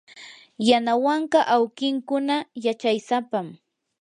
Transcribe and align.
yanawanka 0.67 1.39
awkinkuna 1.55 2.35
yachaysapam. 2.65 3.47